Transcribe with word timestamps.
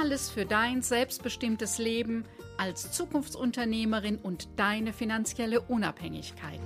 Alles 0.00 0.30
für 0.30 0.44
dein 0.44 0.82
selbstbestimmtes 0.82 1.78
Leben 1.78 2.24
als 2.56 2.92
Zukunftsunternehmerin 2.92 4.18
und 4.18 4.48
deine 4.56 4.92
finanzielle 4.92 5.60
Unabhängigkeit. 5.60 6.60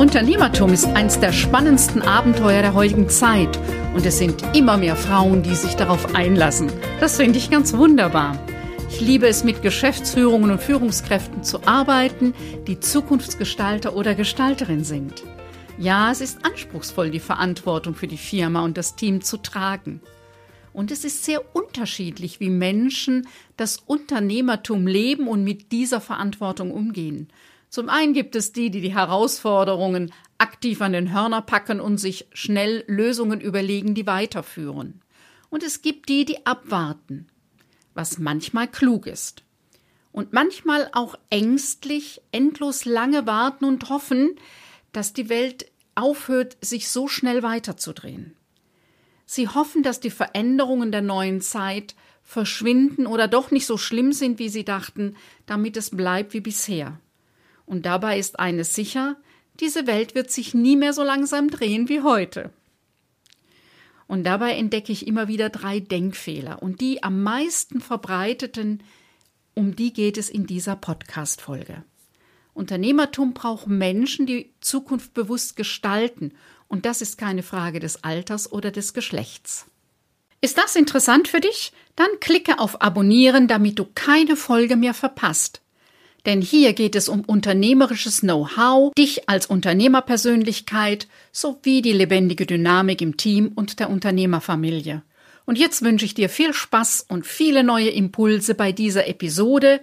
Unternehmertum 0.00 0.72
ist 0.72 0.86
eines 0.86 1.20
der 1.20 1.32
spannendsten 1.32 2.02
Abenteuer 2.02 2.62
der 2.62 2.74
heutigen 2.74 3.08
Zeit 3.08 3.56
und 3.94 4.04
es 4.04 4.18
sind 4.18 4.42
immer 4.56 4.76
mehr 4.76 4.96
Frauen, 4.96 5.44
die 5.44 5.54
sich 5.54 5.76
darauf 5.76 6.16
einlassen. 6.16 6.72
Das 6.98 7.18
finde 7.18 7.38
ich 7.38 7.50
ganz 7.50 7.76
wunderbar. 7.76 8.36
Ich 8.88 9.00
liebe 9.00 9.28
es, 9.28 9.44
mit 9.44 9.62
Geschäftsführungen 9.62 10.50
und 10.50 10.60
Führungskräften 10.60 11.44
zu 11.44 11.64
arbeiten, 11.66 12.34
die 12.66 12.80
Zukunftsgestalter 12.80 13.94
oder 13.94 14.16
Gestalterin 14.16 14.82
sind. 14.82 15.22
Ja, 15.78 16.12
es 16.12 16.20
ist 16.20 16.44
anspruchsvoll, 16.44 17.10
die 17.10 17.18
Verantwortung 17.18 17.94
für 17.94 18.06
die 18.06 18.18
Firma 18.18 18.62
und 18.62 18.76
das 18.76 18.94
Team 18.94 19.22
zu 19.22 19.38
tragen. 19.38 20.00
Und 20.72 20.90
es 20.90 21.04
ist 21.04 21.24
sehr 21.24 21.54
unterschiedlich, 21.54 22.40
wie 22.40 22.50
Menschen 22.50 23.26
das 23.56 23.78
Unternehmertum 23.78 24.86
leben 24.86 25.28
und 25.28 25.44
mit 25.44 25.72
dieser 25.72 26.00
Verantwortung 26.00 26.70
umgehen. 26.70 27.28
Zum 27.68 27.88
einen 27.88 28.12
gibt 28.12 28.36
es 28.36 28.52
die, 28.52 28.70
die 28.70 28.80
die 28.80 28.94
Herausforderungen 28.94 30.12
aktiv 30.38 30.82
an 30.82 30.92
den 30.92 31.12
Hörner 31.12 31.40
packen 31.40 31.80
und 31.80 31.98
sich 31.98 32.26
schnell 32.32 32.84
Lösungen 32.86 33.40
überlegen, 33.40 33.94
die 33.94 34.06
weiterführen. 34.06 35.00
Und 35.50 35.62
es 35.62 35.82
gibt 35.82 36.08
die, 36.08 36.24
die 36.24 36.46
abwarten, 36.46 37.28
was 37.94 38.18
manchmal 38.18 38.68
klug 38.68 39.06
ist. 39.06 39.42
Und 40.12 40.32
manchmal 40.34 40.90
auch 40.92 41.16
ängstlich, 41.30 42.20
endlos 42.30 42.84
lange 42.84 43.26
warten 43.26 43.64
und 43.64 43.88
hoffen, 43.88 44.36
dass 44.92 45.12
die 45.12 45.28
Welt 45.28 45.70
aufhört, 45.94 46.56
sich 46.60 46.88
so 46.88 47.08
schnell 47.08 47.42
weiterzudrehen. 47.42 48.34
Sie 49.26 49.48
hoffen, 49.48 49.82
dass 49.82 50.00
die 50.00 50.10
Veränderungen 50.10 50.92
der 50.92 51.02
neuen 51.02 51.40
Zeit 51.40 51.94
verschwinden 52.22 53.06
oder 53.06 53.28
doch 53.28 53.50
nicht 53.50 53.66
so 53.66 53.76
schlimm 53.76 54.12
sind, 54.12 54.38
wie 54.38 54.48
sie 54.48 54.64
dachten, 54.64 55.16
damit 55.46 55.76
es 55.76 55.90
bleibt 55.90 56.34
wie 56.34 56.40
bisher. 56.40 57.00
Und 57.66 57.86
dabei 57.86 58.18
ist 58.18 58.38
eines 58.38 58.74
sicher, 58.74 59.16
diese 59.60 59.86
Welt 59.86 60.14
wird 60.14 60.30
sich 60.30 60.54
nie 60.54 60.76
mehr 60.76 60.92
so 60.92 61.02
langsam 61.02 61.50
drehen 61.50 61.88
wie 61.88 62.02
heute. 62.02 62.50
Und 64.06 64.24
dabei 64.24 64.56
entdecke 64.56 64.92
ich 64.92 65.06
immer 65.06 65.28
wieder 65.28 65.48
drei 65.48 65.80
Denkfehler 65.80 66.62
und 66.62 66.80
die 66.80 67.02
am 67.02 67.22
meisten 67.22 67.80
verbreiteten, 67.80 68.82
um 69.54 69.76
die 69.76 69.92
geht 69.92 70.18
es 70.18 70.28
in 70.28 70.46
dieser 70.46 70.76
Podcast-Folge. 70.76 71.84
Unternehmertum 72.54 73.32
braucht 73.32 73.66
Menschen, 73.66 74.26
die 74.26 74.52
Zukunft 74.60 75.14
bewusst 75.14 75.56
gestalten. 75.56 76.32
Und 76.68 76.86
das 76.86 77.00
ist 77.00 77.18
keine 77.18 77.42
Frage 77.42 77.80
des 77.80 78.04
Alters 78.04 78.50
oder 78.52 78.70
des 78.70 78.94
Geschlechts. 78.94 79.66
Ist 80.40 80.58
das 80.58 80.76
interessant 80.76 81.28
für 81.28 81.40
dich? 81.40 81.72
Dann 81.96 82.08
klicke 82.20 82.58
auf 82.58 82.82
Abonnieren, 82.82 83.48
damit 83.48 83.78
du 83.78 83.86
keine 83.94 84.36
Folge 84.36 84.76
mehr 84.76 84.94
verpasst. 84.94 85.60
Denn 86.26 86.40
hier 86.40 86.72
geht 86.72 86.94
es 86.94 87.08
um 87.08 87.22
unternehmerisches 87.22 88.20
Know-how, 88.20 88.92
dich 88.94 89.28
als 89.28 89.46
Unternehmerpersönlichkeit 89.46 91.08
sowie 91.32 91.82
die 91.82 91.92
lebendige 91.92 92.46
Dynamik 92.46 93.00
im 93.02 93.16
Team 93.16 93.52
und 93.54 93.80
der 93.80 93.90
Unternehmerfamilie. 93.90 95.02
Und 95.44 95.58
jetzt 95.58 95.82
wünsche 95.82 96.04
ich 96.04 96.14
dir 96.14 96.28
viel 96.28 96.54
Spaß 96.54 97.06
und 97.08 97.26
viele 97.26 97.64
neue 97.64 97.90
Impulse 97.90 98.54
bei 98.54 98.70
dieser 98.70 99.08
Episode, 99.08 99.80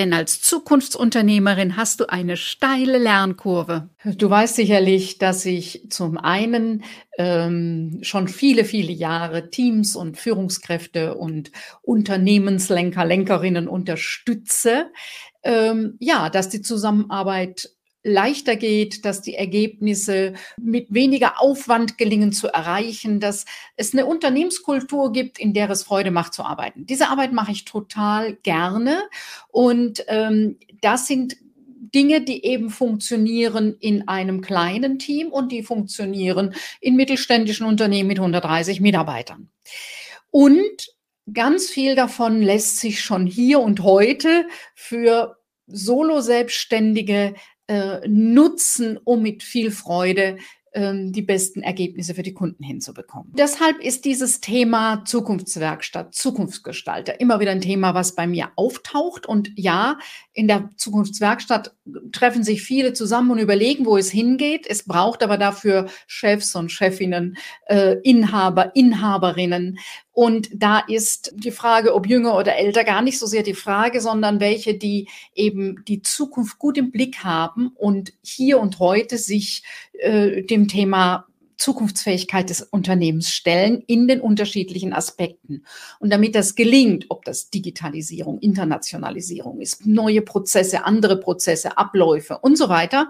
denn 0.00 0.14
als 0.14 0.40
Zukunftsunternehmerin 0.40 1.76
hast 1.76 2.00
du 2.00 2.06
eine 2.08 2.38
steile 2.38 2.96
Lernkurve. 2.96 3.90
Du 4.02 4.30
weißt 4.30 4.56
sicherlich, 4.56 5.18
dass 5.18 5.44
ich 5.44 5.88
zum 5.90 6.16
einen 6.16 6.84
ähm, 7.18 7.98
schon 8.00 8.26
viele, 8.26 8.64
viele 8.64 8.92
Jahre 8.92 9.50
Teams 9.50 9.96
und 9.96 10.16
Führungskräfte 10.16 11.16
und 11.16 11.52
Unternehmenslenker, 11.82 13.04
Lenkerinnen 13.04 13.68
unterstütze. 13.68 14.86
Ähm, 15.42 15.98
ja, 16.00 16.30
dass 16.30 16.48
die 16.48 16.62
Zusammenarbeit 16.62 17.68
leichter 18.02 18.56
geht, 18.56 19.04
dass 19.04 19.20
die 19.20 19.34
Ergebnisse 19.34 20.34
mit 20.56 20.92
weniger 20.92 21.40
Aufwand 21.40 21.98
gelingen 21.98 22.32
zu 22.32 22.48
erreichen, 22.48 23.20
dass 23.20 23.44
es 23.76 23.92
eine 23.92 24.06
Unternehmenskultur 24.06 25.12
gibt, 25.12 25.38
in 25.38 25.52
der 25.52 25.68
es 25.70 25.82
Freude 25.82 26.10
macht 26.10 26.32
zu 26.32 26.42
arbeiten. 26.42 26.86
Diese 26.86 27.08
Arbeit 27.08 27.32
mache 27.32 27.52
ich 27.52 27.64
total 27.64 28.34
gerne 28.42 29.02
und 29.48 30.04
ähm, 30.08 30.58
das 30.80 31.06
sind 31.06 31.36
Dinge, 31.94 32.22
die 32.22 32.44
eben 32.44 32.70
funktionieren 32.70 33.76
in 33.80 34.08
einem 34.08 34.40
kleinen 34.40 34.98
Team 34.98 35.28
und 35.28 35.50
die 35.50 35.62
funktionieren 35.62 36.54
in 36.80 36.96
mittelständischen 36.96 37.66
Unternehmen 37.66 38.08
mit 38.08 38.18
130 38.18 38.80
Mitarbeitern. 38.80 39.50
Und 40.30 40.94
ganz 41.32 41.68
viel 41.68 41.96
davon 41.96 42.42
lässt 42.42 42.78
sich 42.78 43.00
schon 43.00 43.26
hier 43.26 43.60
und 43.60 43.82
heute 43.82 44.46
für 44.74 45.36
Solo-Selbstständige 45.66 47.34
äh, 47.70 48.00
nutzen, 48.08 48.98
um 49.04 49.22
mit 49.22 49.44
viel 49.44 49.70
Freude 49.70 50.38
ähm, 50.72 51.12
die 51.12 51.22
besten 51.22 51.62
Ergebnisse 51.62 52.14
für 52.14 52.24
die 52.24 52.34
Kunden 52.34 52.64
hinzubekommen. 52.64 53.32
Deshalb 53.36 53.78
ist 53.78 54.04
dieses 54.04 54.40
Thema 54.40 55.04
Zukunftswerkstatt, 55.04 56.12
Zukunftsgestalter 56.12 57.20
immer 57.20 57.38
wieder 57.38 57.52
ein 57.52 57.60
Thema, 57.60 57.94
was 57.94 58.16
bei 58.16 58.26
mir 58.26 58.50
auftaucht. 58.56 59.24
Und 59.24 59.52
ja, 59.54 59.98
in 60.32 60.48
der 60.48 60.70
Zukunftswerkstatt 60.76 61.76
treffen 62.10 62.42
sich 62.42 62.62
viele 62.62 62.92
zusammen 62.92 63.30
und 63.30 63.38
überlegen, 63.38 63.86
wo 63.86 63.96
es 63.96 64.10
hingeht. 64.10 64.66
Es 64.68 64.84
braucht 64.84 65.22
aber 65.22 65.38
dafür 65.38 65.86
Chefs 66.08 66.56
und 66.56 66.72
Chefinnen, 66.72 67.36
äh, 67.66 67.96
Inhaber, 68.02 68.74
Inhaberinnen. 68.74 69.78
Und 70.20 70.50
da 70.52 70.80
ist 70.80 71.32
die 71.34 71.50
Frage, 71.50 71.94
ob 71.94 72.06
jünger 72.06 72.36
oder 72.36 72.54
älter, 72.54 72.84
gar 72.84 73.00
nicht 73.00 73.18
so 73.18 73.24
sehr 73.24 73.42
die 73.42 73.54
Frage, 73.54 74.02
sondern 74.02 74.38
welche, 74.38 74.74
die 74.74 75.08
eben 75.34 75.82
die 75.88 76.02
Zukunft 76.02 76.58
gut 76.58 76.76
im 76.76 76.90
Blick 76.90 77.24
haben 77.24 77.68
und 77.74 78.12
hier 78.22 78.60
und 78.60 78.80
heute 78.80 79.16
sich 79.16 79.62
äh, 79.94 80.42
dem 80.42 80.68
Thema 80.68 81.24
Zukunftsfähigkeit 81.56 82.50
des 82.50 82.60
Unternehmens 82.60 83.30
stellen 83.30 83.82
in 83.86 84.08
den 84.08 84.20
unterschiedlichen 84.20 84.92
Aspekten. 84.92 85.64
Und 86.00 86.12
damit 86.12 86.34
das 86.34 86.54
gelingt, 86.54 87.06
ob 87.08 87.24
das 87.24 87.48
Digitalisierung, 87.48 88.40
Internationalisierung 88.40 89.58
ist, 89.62 89.86
neue 89.86 90.20
Prozesse, 90.20 90.84
andere 90.84 91.18
Prozesse, 91.18 91.78
Abläufe 91.78 92.36
und 92.42 92.58
so 92.58 92.68
weiter, 92.68 93.08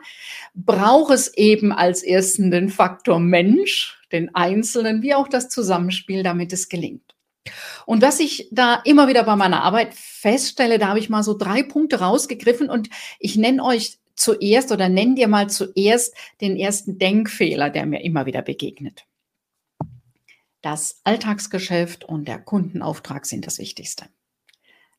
braucht 0.55 1.13
es 1.13 1.35
eben 1.35 1.73
als 1.73 2.05
ersten 2.05 2.53
den 2.53 2.69
Faktor 2.69 3.19
Mensch, 3.19 4.00
den 4.13 4.35
Einzelnen, 4.35 5.03
wie 5.03 5.15
auch 5.15 5.29
das 5.29 5.49
Zusammenspiel, 5.49 6.23
damit 6.23 6.53
es 6.53 6.69
gelingt. 6.69 7.15
Und 7.87 8.03
was 8.03 8.21
ich 8.21 8.49
da 8.51 8.81
immer 8.85 9.09
wieder 9.09 9.25
bei 9.25 9.37
meiner 9.37 9.63
Arbeit 9.63 9.95
feststelle, 9.95 10.79
da 10.79 10.89
habe 10.89 10.99
ich 10.99 11.09
mal 11.09 11.23
so 11.23 11.37
drei 11.37 11.63
Punkte 11.63 12.01
rausgegriffen 12.01 12.69
und 12.69 12.89
ich 13.19 13.37
nenne 13.37 13.65
euch 13.65 13.99
zuerst 14.15 14.71
oder 14.71 14.89
nenn 14.89 15.17
dir 15.17 15.29
mal 15.29 15.49
zuerst 15.49 16.15
den 16.41 16.57
ersten 16.57 16.99
Denkfehler, 16.99 17.71
der 17.71 17.87
mir 17.87 18.03
immer 18.05 18.27
wieder 18.27 18.43
begegnet. 18.43 19.07
Das 20.61 21.01
Alltagsgeschäft 21.05 22.05
und 22.05 22.29
der 22.29 22.39
Kundenauftrag 22.39 23.25
sind 23.25 23.47
das 23.47 23.59
Wichtigste. 23.59 24.07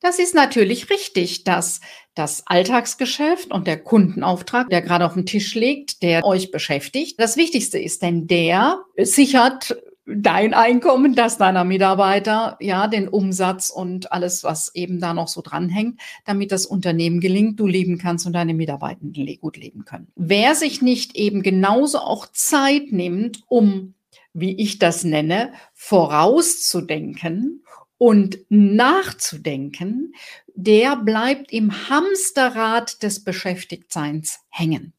Das 0.02 0.18
ist 0.18 0.34
natürlich 0.34 0.90
richtig, 0.90 1.44
dass 1.44 1.80
das 2.16 2.44
Alltagsgeschäft 2.48 3.52
und 3.52 3.68
der 3.68 3.78
Kundenauftrag, 3.78 4.68
der 4.70 4.82
gerade 4.82 5.06
auf 5.06 5.14
dem 5.14 5.28
Tisch 5.28 5.54
liegt, 5.54 6.02
der 6.02 6.26
euch 6.26 6.52
beschäftigt, 6.52 7.20
das 7.20 7.38
Wichtigste 7.38 7.78
ist, 7.78 8.02
denn 8.02 8.26
der 8.26 8.82
sichert 8.98 9.78
dein 10.08 10.56
Einkommen, 10.56 11.14
das 11.14 11.38
deiner 11.38 11.64
Mitarbeiter, 11.64 12.58
ja, 12.60 12.88
den 12.88 13.08
Umsatz 13.08 13.70
und 13.70 14.12
alles, 14.12 14.44
was 14.44 14.74
eben 14.74 15.00
da 15.00 15.14
noch 15.14 15.28
so 15.28 15.42
dranhängt, 15.42 16.02
damit 16.26 16.52
das 16.52 16.66
Unternehmen 16.66 17.20
gelingt, 17.20 17.60
du 17.60 17.68
leben 17.68 18.00
kannst 18.00 18.26
und 18.26 18.34
deine 18.34 18.56
Mitarbeitenden 18.56 19.38
gut 19.40 19.58
leben 19.58 19.86
können. 19.86 20.08
Wer 20.16 20.56
sich 20.56 20.82
nicht 20.82 21.16
eben 21.16 21.44
genauso 21.44 22.00
auch 22.00 22.26
Zeit 22.34 22.92
nimmt, 22.92 23.44
um, 23.48 23.94
wie 24.34 24.60
ich 24.60 24.80
das 24.80 25.04
nenne, 25.04 25.54
vorauszudenken 25.74 27.64
und 28.02 28.40
nachzudenken, 28.50 30.16
der 30.56 30.96
bleibt 30.96 31.54
im 31.54 31.88
Hamsterrad 31.88 33.04
des 33.04 33.24
Beschäftigtseins 33.24 34.40
hängen. 34.50 34.94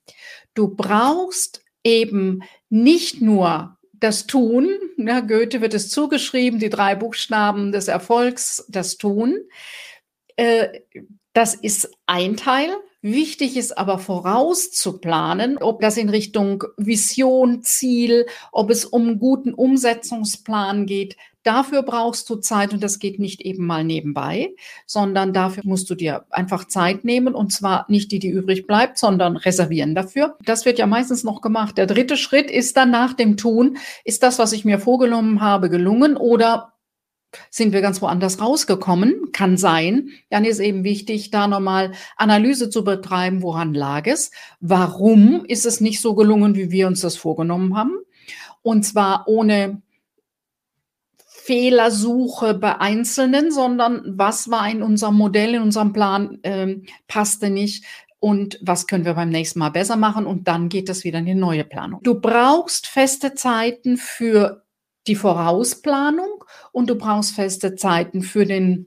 Du 0.55 0.69
brauchst 0.69 1.65
eben 1.83 2.45
nicht 2.71 3.21
nur 3.21 3.77
das 3.93 4.29
Tun, 4.29 4.69
ja, 4.99 5.19
Goethe 5.19 5.61
wird 5.61 5.75
es 5.75 5.91
zugeschrieben, 5.91 6.61
die 6.61 6.71
drei 6.71 6.95
Buchstaben 6.95 7.73
des 7.73 7.89
Erfolgs, 7.89 8.65
das 8.69 8.99
Tun. 8.99 9.37
Äh, 10.37 10.83
das 11.33 11.57
ist 11.57 11.91
ein 12.07 12.37
Teil. 12.37 12.71
Wichtig 13.05 13.57
ist 13.57 13.77
aber 13.77 13.99
vorauszuplanen, 13.99 15.59
ob 15.59 15.81
das 15.81 15.97
in 15.97 16.09
Richtung 16.09 16.63
Vision, 16.77 17.63
Ziel, 17.63 18.27
ob 18.53 18.71
es 18.71 18.85
um 18.85 19.19
guten 19.19 19.53
Umsetzungsplan 19.55 20.87
geht. 20.87 21.17
Dafür 21.43 21.83
brauchst 21.83 22.31
du 22.31 22.37
Zeit 22.37 22.73
und 22.73 22.81
das 22.81 23.01
geht 23.01 23.19
nicht 23.19 23.41
eben 23.41 23.67
mal 23.67 23.83
nebenbei, 23.83 24.55
sondern 24.87 25.33
dafür 25.33 25.65
musst 25.67 25.91
du 25.91 25.97
dir 25.97 26.25
einfach 26.31 26.69
Zeit 26.69 27.05
nehmen 27.05 27.35
und 27.35 27.53
zwar 27.53 27.87
nicht 27.89 28.13
die, 28.13 28.21
die 28.21 28.29
übrig 28.29 28.69
bleibt, 28.69 28.99
sondern 28.99 29.37
reservieren 29.37 29.97
dafür. 29.97 30.37
Das 30.45 30.65
wird 30.65 30.79
ja 30.79 30.87
meistens 30.87 31.25
noch 31.25 31.41
gemacht. 31.41 31.79
Der 31.79 31.87
dritte 31.87 32.17
Schritt 32.17 32.49
ist 32.49 32.77
dann 32.77 32.93
nach 32.93 33.15
dem 33.15 33.37
Tun, 33.37 33.79
ist 34.05 34.23
das, 34.23 34.39
was 34.39 34.53
ich 34.53 34.65
mir 34.65 34.79
vorgenommen 34.79 35.41
habe, 35.41 35.69
gelungen 35.69 36.17
oder 36.17 36.72
sind 37.51 37.73
wir 37.73 37.81
ganz 37.81 38.03
woanders 38.03 38.41
rausgekommen, 38.41 39.33
kann 39.33 39.57
sein. 39.57 40.11
Dann 40.31 40.45
ist 40.45 40.61
eben 40.61 40.85
wichtig, 40.85 41.31
da 41.31 41.49
nochmal 41.49 41.93
Analyse 42.17 42.71
zu 42.71 42.85
betreiben, 42.85 43.43
woran 43.43 43.75
lag 43.75 44.07
es, 44.07 44.31
warum 44.61 45.45
ist 45.47 45.67
es 45.67 45.81
nicht 45.81 46.01
so 46.01 46.15
gelungen, 46.15 46.55
wie 46.55 46.71
wir 46.71 46.87
uns 46.87 47.01
das 47.01 47.17
vorgenommen 47.17 47.77
haben. 47.77 47.99
Und 48.63 48.85
zwar 48.85 49.25
ohne 49.27 49.83
Fehlersuche 51.27 52.55
bei 52.55 52.79
Einzelnen, 52.79 53.51
sondern 53.51 54.03
was 54.17 54.49
war 54.51 54.69
in 54.71 54.83
unserem 54.83 55.17
Modell, 55.17 55.57
in 55.57 55.63
unserem 55.63 55.93
Plan, 55.93 56.39
ähm, 56.45 56.85
passte 57.09 57.51
nicht 57.51 57.85
und 58.21 58.61
was 58.63 58.87
können 58.87 59.05
wir 59.05 59.15
beim 59.15 59.31
nächsten 59.31 59.59
Mal 59.59 59.71
besser 59.71 59.97
machen 59.97 60.27
und 60.27 60.47
dann 60.47 60.69
geht 60.69 60.89
es 60.89 61.03
wieder 61.03 61.19
in 61.19 61.27
die 61.27 61.35
neue 61.35 61.65
Planung. 61.65 62.01
Du 62.05 62.21
brauchst 62.21 62.87
feste 62.87 63.35
Zeiten 63.35 63.97
für 63.97 64.63
die 65.09 65.17
Vorausplanung 65.17 66.45
und 66.73 66.91
du 66.91 66.97
brauchst 66.97 67.35
feste 67.35 67.77
Zeiten 67.77 68.23
für 68.23 68.45
den, 68.45 68.87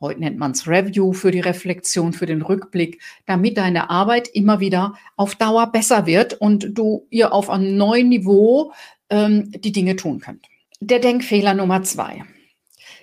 heute 0.00 0.20
nennt 0.20 0.38
man 0.38 0.52
es 0.52 0.66
Review, 0.66 1.12
für 1.12 1.30
die 1.30 1.40
Reflexion, 1.40 2.12
für 2.12 2.26
den 2.26 2.42
Rückblick, 2.42 3.00
damit 3.26 3.56
deine 3.56 3.90
Arbeit 3.90 4.28
immer 4.28 4.60
wieder 4.60 4.94
auf 5.16 5.36
Dauer 5.36 5.70
besser 5.70 6.06
wird 6.06 6.34
und 6.34 6.76
du 6.76 7.06
ihr 7.10 7.32
auf 7.32 7.50
einem 7.50 7.76
neuen 7.76 8.08
Niveau 8.08 8.72
ähm, 9.10 9.50
die 9.52 9.72
Dinge 9.72 9.96
tun 9.96 10.20
könnt. 10.20 10.46
Der 10.80 10.98
Denkfehler 10.98 11.54
Nummer 11.54 11.82
zwei 11.82 12.24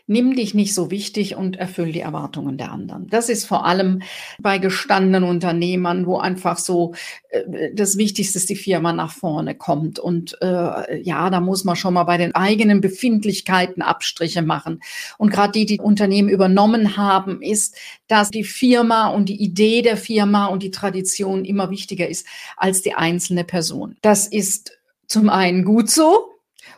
nimm 0.07 0.35
dich 0.35 0.53
nicht 0.53 0.73
so 0.73 0.89
wichtig 0.89 1.35
und 1.35 1.57
erfüll 1.57 1.91
die 1.91 1.99
Erwartungen 1.99 2.57
der 2.57 2.71
anderen. 2.71 3.07
Das 3.07 3.27
ist 3.27 3.45
vor 3.45 3.65
allem 3.65 4.01
bei 4.39 4.57
gestandenen 4.57 5.23
Unternehmern, 5.23 6.05
wo 6.05 6.17
einfach 6.17 6.57
so 6.57 6.93
äh, 7.29 7.73
das 7.73 7.97
Wichtigste 7.97 8.37
ist, 8.37 8.49
die 8.49 8.55
Firma 8.55 8.93
nach 8.93 9.11
vorne 9.11 9.53
kommt. 9.53 9.99
Und 9.99 10.41
äh, 10.41 11.01
ja, 11.01 11.29
da 11.29 11.41
muss 11.41 11.65
man 11.65 11.75
schon 11.75 11.93
mal 11.93 12.05
bei 12.05 12.17
den 12.17 12.33
eigenen 12.35 12.79
Befindlichkeiten 12.79 13.81
Abstriche 13.81 14.41
machen. 14.41 14.81
Und 15.17 15.29
gerade 15.29 15.51
die, 15.51 15.65
die 15.65 15.79
Unternehmen 15.79 16.29
übernommen 16.29 16.95
haben, 16.95 17.41
ist, 17.41 17.75
dass 18.07 18.31
die 18.31 18.45
Firma 18.45 19.09
und 19.09 19.27
die 19.27 19.41
Idee 19.43 19.81
der 19.81 19.97
Firma 19.97 20.45
und 20.45 20.63
die 20.63 20.71
Tradition 20.71 21.43
immer 21.43 21.69
wichtiger 21.69 22.07
ist 22.07 22.25
als 22.55 22.81
die 22.81 22.93
einzelne 22.93 23.43
Person. 23.43 23.97
Das 24.01 24.27
ist 24.27 24.71
zum 25.07 25.29
einen 25.29 25.65
gut 25.65 25.89
so, 25.89 26.36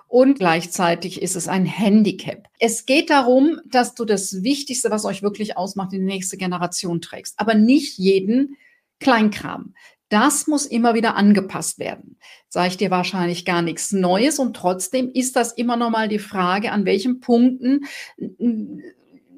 und 0.10 0.40
gleichzeitig 0.40 1.22
ist 1.22 1.36
es 1.36 1.48
ein 1.48 1.66
Handicap. 1.66 2.48
Es 2.60 2.86
geht 2.88 3.12
darum, 3.12 3.62
dass 3.66 3.94
du 3.94 4.06
das 4.06 4.44
Wichtigste, 4.44 4.90
was 4.90 5.06
euch 5.06 5.22
wirklich 5.22 5.56
ausmacht, 5.56 5.94
in 5.94 6.00
die 6.00 6.06
nächste 6.06 6.36
Generation 6.36 7.00
trägst, 7.00 7.36
aber 7.40 7.54
nicht 7.54 7.98
jeden 7.98 8.58
Kleinkram. 9.00 9.76
Das 10.10 10.48
muss 10.48 10.66
immer 10.66 10.96
wieder 10.96 11.16
angepasst 11.16 11.78
werden. 11.78 12.18
Sage 12.48 12.70
ich 12.70 12.78
dir 12.78 12.90
wahrscheinlich 12.90 13.46
gar 13.46 13.62
nichts 13.62 13.92
Neues 13.92 14.40
und 14.40 14.56
trotzdem 14.56 15.12
ist 15.14 15.36
das 15.36 15.54
immer 15.54 15.78
noch 15.78 15.92
mal 15.92 16.08
die 16.08 16.18
Frage, 16.18 16.72
an 16.72 16.86
welchen 16.86 17.20
Punkten 17.20 17.86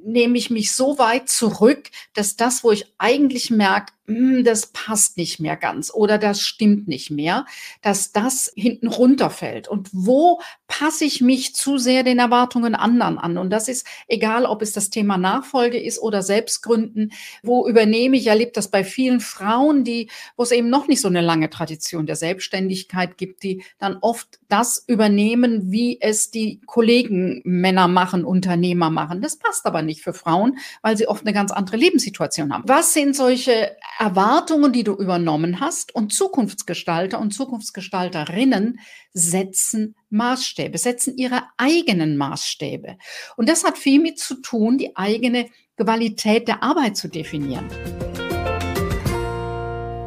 nehme 0.03 0.37
ich 0.37 0.49
mich 0.49 0.71
so 0.73 0.97
weit 0.97 1.29
zurück, 1.29 1.89
dass 2.13 2.35
das, 2.35 2.63
wo 2.63 2.71
ich 2.71 2.93
eigentlich 2.97 3.49
merke, 3.49 3.93
hm, 4.11 4.43
das 4.43 4.67
passt 4.67 5.17
nicht 5.17 5.39
mehr 5.39 5.55
ganz 5.55 5.91
oder 5.93 6.17
das 6.17 6.41
stimmt 6.41 6.87
nicht 6.87 7.11
mehr, 7.11 7.45
dass 7.81 8.11
das 8.11 8.51
hinten 8.55 8.87
runterfällt. 8.87 9.67
Und 9.67 9.89
wo 9.93 10.41
passe 10.67 11.05
ich 11.05 11.21
mich 11.21 11.55
zu 11.55 11.77
sehr 11.77 12.03
den 12.03 12.19
Erwartungen 12.19 12.75
anderen 12.75 13.17
an? 13.17 13.37
Und 13.37 13.51
das 13.51 13.67
ist 13.67 13.85
egal, 14.07 14.45
ob 14.45 14.61
es 14.61 14.73
das 14.73 14.89
Thema 14.89 15.17
Nachfolge 15.17 15.79
ist 15.79 15.99
oder 15.99 16.23
Selbstgründen. 16.23 17.13
Wo 17.43 17.67
übernehme 17.67 18.17
ich? 18.17 18.23
Ich 18.23 18.27
erlebe 18.27 18.51
das 18.53 18.69
bei 18.69 18.83
vielen 18.83 19.19
Frauen, 19.19 19.83
die, 19.83 20.09
wo 20.35 20.43
es 20.43 20.51
eben 20.51 20.69
noch 20.69 20.87
nicht 20.87 21.01
so 21.01 21.07
eine 21.07 21.21
lange 21.21 21.49
Tradition 21.49 22.05
der 22.05 22.15
Selbstständigkeit 22.15 23.17
gibt, 23.17 23.41
die 23.43 23.63
dann 23.79 23.97
oft 24.01 24.39
das 24.47 24.83
übernehmen, 24.87 25.71
wie 25.71 25.99
es 26.01 26.29
die 26.29 26.59
Kollegen 26.65 27.41
Männer 27.45 27.87
machen, 27.87 28.25
Unternehmer 28.25 28.89
machen. 28.89 29.21
Das 29.21 29.37
passt 29.37 29.65
aber 29.65 29.81
nicht 29.81 29.90
für 29.99 30.13
Frauen, 30.13 30.59
weil 30.81 30.95
sie 30.95 31.07
oft 31.07 31.25
eine 31.25 31.33
ganz 31.33 31.51
andere 31.51 31.75
Lebenssituation 31.75 32.53
haben. 32.53 32.63
Was 32.67 32.93
sind 32.93 33.15
solche 33.15 33.75
Erwartungen, 33.99 34.71
die 34.71 34.83
du 34.83 34.93
übernommen 34.93 35.59
hast 35.59 35.93
und 35.93 36.13
Zukunftsgestalter 36.13 37.19
und 37.19 37.31
Zukunftsgestalterinnen 37.31 38.79
setzen 39.13 39.95
Maßstäbe, 40.09 40.77
setzen 40.77 41.17
ihre 41.17 41.43
eigenen 41.57 42.17
Maßstäbe. 42.17 42.97
Und 43.35 43.49
das 43.49 43.63
hat 43.63 43.77
viel 43.77 44.01
mit 44.01 44.19
zu 44.19 44.35
tun, 44.35 44.77
die 44.77 44.95
eigene 44.95 45.49
Qualität 45.77 46.47
der 46.47 46.63
Arbeit 46.63 46.95
zu 46.95 47.07
definieren. 47.07 47.67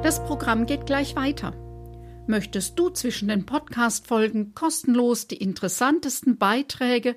Das 0.02 0.22
Programm 0.24 0.66
geht 0.66 0.86
gleich 0.86 1.16
weiter. 1.16 1.54
Möchtest 2.26 2.78
du 2.78 2.88
zwischen 2.88 3.28
den 3.28 3.44
Podcast-Folgen 3.44 4.54
kostenlos 4.54 5.26
die 5.26 5.36
interessantesten 5.36 6.38
Beiträge, 6.38 7.16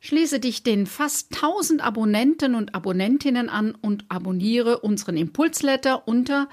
Schließe 0.00 0.38
dich 0.38 0.62
den 0.62 0.86
fast 0.86 1.34
1000 1.34 1.84
Abonnenten 1.84 2.54
und 2.54 2.72
Abonnentinnen 2.74 3.48
an 3.48 3.74
und 3.74 4.04
abonniere 4.08 4.78
unseren 4.78 5.16
Impulsletter 5.16 6.06
unter 6.06 6.48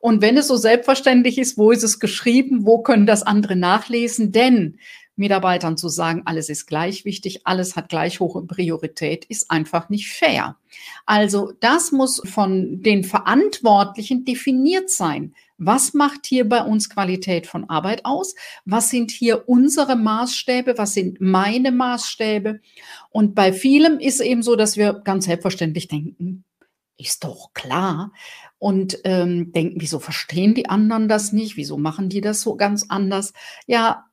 Und 0.00 0.20
wenn 0.20 0.36
es 0.36 0.48
so 0.48 0.56
selbstverständlich 0.56 1.38
ist, 1.38 1.56
wo 1.56 1.70
ist 1.70 1.82
es 1.82 1.98
geschrieben? 1.98 2.66
Wo 2.66 2.82
können 2.82 3.06
das 3.06 3.22
andere 3.22 3.56
nachlesen? 3.56 4.32
Denn 4.32 4.78
Mitarbeitern 5.20 5.76
zu 5.76 5.88
sagen, 5.88 6.22
alles 6.24 6.48
ist 6.48 6.66
gleich 6.66 7.04
wichtig, 7.04 7.46
alles 7.46 7.76
hat 7.76 7.90
gleich 7.90 8.20
hohe 8.20 8.44
Priorität, 8.46 9.24
ist 9.26 9.50
einfach 9.50 9.88
nicht 9.88 10.10
fair. 10.10 10.56
Also 11.06 11.52
das 11.60 11.92
muss 11.92 12.20
von 12.24 12.82
den 12.82 13.04
Verantwortlichen 13.04 14.24
definiert 14.24 14.90
sein. 14.90 15.34
Was 15.62 15.92
macht 15.92 16.24
hier 16.24 16.48
bei 16.48 16.62
uns 16.62 16.88
Qualität 16.88 17.46
von 17.46 17.68
Arbeit 17.68 18.06
aus? 18.06 18.34
Was 18.64 18.88
sind 18.88 19.10
hier 19.10 19.46
unsere 19.46 19.94
Maßstäbe? 19.94 20.78
Was 20.78 20.94
sind 20.94 21.20
meine 21.20 21.70
Maßstäbe? 21.70 22.60
Und 23.10 23.34
bei 23.34 23.52
vielem 23.52 23.98
ist 23.98 24.20
eben 24.20 24.42
so, 24.42 24.56
dass 24.56 24.78
wir 24.78 24.94
ganz 25.04 25.26
selbstverständlich 25.26 25.86
denken, 25.86 26.44
ist 26.96 27.24
doch 27.24 27.52
klar. 27.52 28.12
Und 28.58 29.00
ähm, 29.04 29.52
denken, 29.52 29.80
wieso 29.80 29.98
verstehen 29.98 30.54
die 30.54 30.68
anderen 30.68 31.08
das 31.08 31.32
nicht? 31.32 31.58
Wieso 31.58 31.76
machen 31.76 32.08
die 32.08 32.22
das 32.22 32.40
so 32.40 32.56
ganz 32.56 32.86
anders? 32.88 33.34
Ja, 33.66 34.09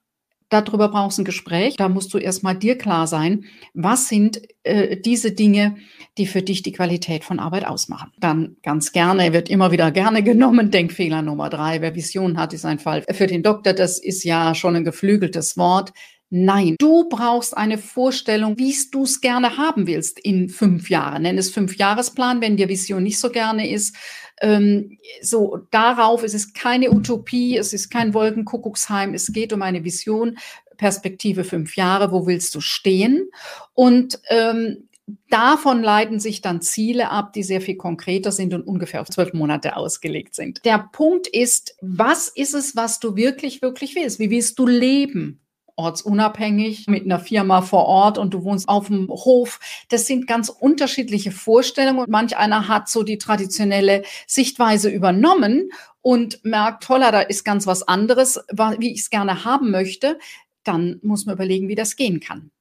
darüber 0.50 0.90
brauchst 0.90 1.18
du 1.18 1.22
ein 1.22 1.26
Gespräch. 1.26 1.76
Da 1.76 1.90
musst 1.90 2.14
du 2.14 2.18
erstmal 2.18 2.56
dir 2.56 2.78
klar 2.78 3.08
sein, 3.08 3.46
was 3.74 4.08
sind 4.08 4.42
äh, 4.64 4.98
diese 5.00 5.32
Dinge, 5.32 5.76
die 6.18 6.26
für 6.26 6.42
dich 6.42 6.64
die 6.64 6.72
Qualität 6.72 7.24
von 7.24 7.40
Arbeit 7.40 7.66
ausmachen. 7.66 8.12
Dann 8.20 8.58
ganz 8.64 8.92
gerne, 8.92 9.34
wird 9.34 9.50
immer 9.50 9.72
wieder 9.72 9.92
gerne 9.92 10.24
genommen, 10.24 10.72
Denkfehler 10.72 11.22
Nummer 11.22 11.50
drei. 11.50 11.82
Wer 11.82 11.96
Vision 11.96 12.38
hat, 12.38 12.54
ist 12.54 12.66
ein 12.66 12.80
Fall 12.80 13.04
für 13.12 13.28
den 13.28 13.44
Doktor. 13.44 13.74
Das 13.74 14.00
ist 14.00 14.24
ja 14.24 14.56
schon 14.56 14.76
ein 14.76 14.84
geflügeltes 14.84 15.58
Wort. 15.58 15.94
Nein, 16.30 16.76
du 16.78 17.08
brauchst 17.08 17.56
eine 17.56 17.78
Vorstellung, 17.78 18.58
wie 18.58 18.76
du 18.92 19.04
es 19.04 19.22
gerne 19.22 19.58
haben 19.58 19.88
willst 19.88 20.20
in 20.20 20.50
fünf 20.50 20.90
Jahren. 20.90 21.22
Nenn 21.22 21.38
es 21.38 21.52
Fünfjahresplan, 21.52 22.42
wenn 22.42 22.58
dir 22.58 22.68
Vision 22.68 23.04
nicht 23.04 23.20
so 23.20 23.30
gerne 23.30 23.70
ist. 23.70 23.96
Ähm, 24.42 24.98
so 25.22 25.66
darauf, 25.72 26.24
es 26.24 26.34
ist 26.34 26.54
keine 26.54 26.92
Utopie, 26.92 27.58
es 27.58 27.74
ist 27.74 27.90
kein 27.90 28.14
Wolkenkuckucksheim, 28.14 29.14
es 29.14 29.32
geht 29.32 29.54
um 29.54 29.62
eine 29.62 29.84
Vision, 29.84 30.38
Perspektive 30.76 31.44
fünf 31.44 31.76
Jahre, 31.76 32.12
wo 32.12 32.28
willst 32.28 32.54
du 32.54 32.62
stehen? 32.62 33.30
Und 33.74 34.20
ähm, 34.30 34.88
Davon 35.30 35.84
leiten 35.84 36.20
sich 36.20 36.42
dann 36.42 36.62
Ziele 36.62 37.10
ab, 37.12 37.32
die 37.32 37.44
sehr 37.44 37.62
viel 37.62 37.78
konkreter 37.78 38.34
sind 38.34 38.54
und 38.54 38.64
ungefähr 38.64 39.00
auf 39.00 39.10
zwölf 39.10 39.32
Monate 39.32 39.78
ausgelegt 39.78 40.36
sind. 40.36 40.66
Der 40.66 40.90
Punkt 40.92 41.28
ist, 41.28 41.78
was 41.80 42.28
ist 42.28 42.54
es, 42.54 42.76
was 42.76 43.00
du 43.00 43.16
wirklich, 43.16 43.62
wirklich 43.62 43.96
willst? 43.96 44.20
Wie 44.20 44.30
willst 44.30 44.60
du 44.60 44.68
leben? 44.68 45.40
Ortsunabhängig 45.78 46.88
mit 46.88 47.06
einer 47.06 47.20
Firma 47.20 47.62
vor 47.62 47.86
Ort 47.86 48.18
und 48.18 48.34
du 48.34 48.44
wohnst 48.44 48.68
auf 48.68 48.88
dem 48.88 49.08
Hof. 49.10 49.60
Das 49.90 50.08
sind 50.08 50.28
ganz 50.28 50.50
unterschiedliche 50.50 51.32
Vorstellungen 51.32 52.00
und 52.00 52.10
manch 52.10 52.36
einer 52.36 52.68
hat 52.68 52.90
so 52.90 53.04
die 53.04 53.18
traditionelle 53.18 54.04
Sichtweise 54.26 54.90
übernommen 54.90 55.70
und 56.02 56.44
merkt, 56.44 56.90
holla, 56.90 57.12
da 57.12 57.22
ist 57.22 57.46
ganz 57.46 57.68
was 57.68 57.88
anderes, 57.88 58.40
wie 58.80 58.92
ich 58.92 59.02
es 59.02 59.10
gerne 59.10 59.46
haben 59.46 59.72
möchte. 59.72 60.20
Dann 60.64 61.00
muss 61.04 61.26
man 61.26 61.36
überlegen, 61.36 61.70
wie 61.70 61.76
das 61.76 61.96
gehen 61.96 62.20
kann. 62.20 62.52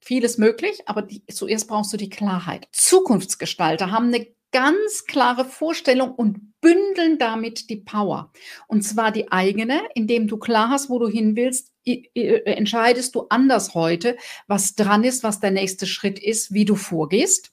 Vieles 0.00 0.38
möglich, 0.38 0.82
aber 0.86 1.02
die, 1.02 1.24
zuerst 1.26 1.68
brauchst 1.68 1.92
du 1.92 1.96
die 1.96 2.10
Klarheit. 2.10 2.68
Zukunftsgestalter 2.72 3.90
haben 3.90 4.06
eine 4.06 4.26
ganz 4.52 5.04
klare 5.04 5.44
Vorstellung 5.44 6.14
und 6.14 6.54
bündeln 6.60 7.18
damit 7.18 7.68
die 7.68 7.76
Power. 7.76 8.32
Und 8.68 8.82
zwar 8.82 9.12
die 9.12 9.30
eigene, 9.30 9.82
indem 9.94 10.28
du 10.28 10.38
klar 10.38 10.70
hast, 10.70 10.88
wo 10.88 10.98
du 10.98 11.08
hin 11.08 11.36
willst, 11.36 11.72
entscheidest 11.86 13.14
du 13.14 13.26
anders 13.30 13.74
heute, 13.74 14.16
was 14.46 14.74
dran 14.74 15.04
ist, 15.04 15.22
was 15.22 15.40
der 15.40 15.52
nächste 15.52 15.86
Schritt 15.86 16.18
ist, 16.18 16.52
wie 16.52 16.64
du 16.64 16.74
vorgehst. 16.74 17.52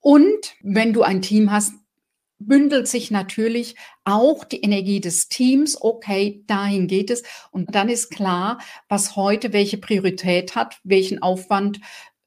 Und 0.00 0.54
wenn 0.62 0.92
du 0.92 1.02
ein 1.02 1.22
Team 1.22 1.52
hast, 1.52 1.72
bündelt 2.38 2.86
sich 2.86 3.10
natürlich 3.10 3.74
auch 4.04 4.44
die 4.44 4.60
Energie 4.60 5.00
des 5.00 5.28
Teams. 5.28 5.80
Okay, 5.80 6.44
dahin 6.46 6.86
geht 6.86 7.10
es. 7.10 7.22
Und 7.50 7.74
dann 7.74 7.88
ist 7.88 8.10
klar, 8.10 8.58
was 8.88 9.16
heute 9.16 9.52
welche 9.52 9.78
Priorität 9.78 10.54
hat, 10.54 10.78
welchen 10.84 11.20
Aufwand 11.20 11.80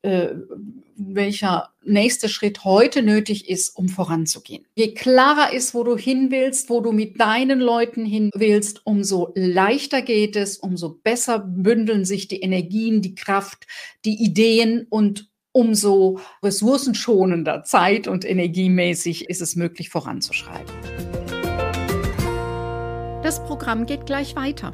welcher 0.04 1.70
nächste 1.84 2.30
Schritt 2.30 2.64
heute 2.64 3.04
nötig 3.04 3.50
ist, 3.50 3.76
um 3.76 3.90
voranzugehen. 3.90 4.66
Je 4.76 4.94
klarer 4.94 5.54
ist, 5.54 5.74
wo 5.74 5.84
du 5.84 5.98
hin 5.98 6.32
willst, 6.32 6.70
wo 6.70 6.82
du 6.82 6.92
mit 6.92 7.20
deinen 7.20 7.60
Leuten 7.60 8.06
hin 8.06 8.30
willst, 8.34 8.86
umso 8.86 9.32
leichter 9.36 10.02
geht 10.02 10.36
es, 10.36 10.58
umso 10.58 11.00
besser 11.04 11.40
bündeln 11.40 12.06
sich 12.06 12.28
die 12.28 12.42
Energien, 12.42 13.02
die 13.02 13.16
Kraft, 13.16 13.68
die 14.06 14.24
Ideen 14.24 14.88
und 14.90 15.30
umso 15.54 16.20
ressourcenschonender 16.44 17.64
Zeit 17.64 18.08
und 18.08 18.24
energiemäßig 18.24 19.30
ist 19.30 19.42
es 19.42 19.56
möglich 19.56 19.90
voranzuschreiten. 19.90 20.74
Das 23.22 23.44
Programm 23.44 23.86
geht 23.86 24.06
gleich 24.06 24.36
weiter. 24.36 24.74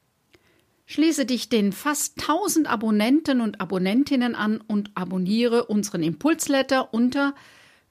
Schließe 0.91 1.25
dich 1.25 1.47
den 1.47 1.71
fast 1.71 2.19
1000 2.19 2.69
Abonnenten 2.69 3.39
und 3.39 3.61
Abonnentinnen 3.61 4.35
an 4.35 4.59
und 4.59 4.91
abonniere 4.93 5.67
unseren 5.67 6.03
Impulsletter 6.03 6.93
unter 6.93 7.33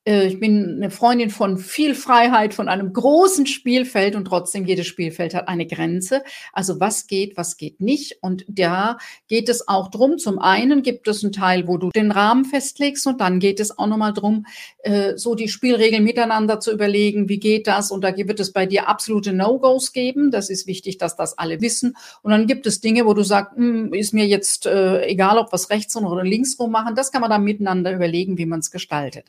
Äh, 0.07 0.29
ich 0.29 0.41
bin 0.41 0.77
eine 0.77 0.91
Freundin 0.91 1.31
von 1.31 1.59
viel 1.59 1.95
Freiheit, 1.95 2.55
von 2.55 2.69
einem 2.69 2.93
großen 2.93 3.47
Spielfeld 3.47 4.15
und 4.15 4.27
trotzdem 4.27 4.65
jedes 4.65 4.87
Spielfeld 4.87 5.35
hat 5.35 5.49
eine 5.49 5.67
Grenze. 5.67 6.23
Also 6.53 6.81
was 6.81 7.07
geht, 7.07 7.37
was 7.37 7.57
geht 7.57 7.81
nicht. 7.81 8.19
Und 8.23 8.45
da 8.49 8.99
geht 9.29 9.49
es 9.49 9.69
auch 9.69 9.89
drum. 9.89 10.19
Zum 10.19 10.39
einen 10.39 10.83
gibt 10.83 11.09
es 11.09 11.23
einen 11.23 11.33
Teil, 11.33 11.67
wo 11.67 11.77
du 11.77 11.91
den 11.91 12.11
Rahmen 12.11 12.45
festlegst 12.45 13.07
und 13.07 13.21
dann 13.21 13.41
geht 13.41 13.61
es 13.61 13.79
auch 13.79 13.87
nochmal 13.87 14.13
drum, 14.13 14.47
äh, 14.79 15.17
so 15.17 15.35
die 15.35 15.49
Spielregeln 15.49 16.05
miteinander 16.05 16.61
zu 16.61 16.73
überlegen. 16.73 17.29
Wie 17.29 17.41
geht 17.41 17.67
das? 17.67 17.91
Und 17.91 18.03
da 18.03 18.17
wird 18.17 18.41
es 18.41 18.53
bei 18.53 18.67
dir 18.67 18.89
absolute 18.89 19.33
No-Gos 19.33 19.93
geben. 19.93 20.31
Das 20.31 20.51
ist 20.51 20.67
wichtig, 20.67 20.99
dass 20.99 21.17
das 21.17 21.37
alle 21.39 21.61
wissen. 21.61 21.97
Und 22.23 22.31
dann 22.31 22.47
gibt 22.47 22.67
es 22.67 22.81
Dinge, 22.81 23.07
wo 23.07 23.15
du 23.15 23.23
sagst, 23.23 23.57
hm, 23.57 23.93
ist 23.93 24.15
mir 24.15 24.27
jetzt 24.27 24.67
äh, 24.67 25.05
egal, 25.07 25.39
ob 25.39 25.53
was 25.53 25.71
rechts 25.71 25.97
oder 25.97 26.23
links 26.23 26.59
rum 26.59 26.71
machen. 26.71 26.95
Das 26.95 27.11
kann 27.11 27.21
man 27.21 27.31
dann 27.31 27.43
miteinander 27.43 27.93
überlegen, 27.93 28.39
wie 28.39 28.47
man 28.47 28.61
es 28.61 28.71
gestaltet. 28.71 29.27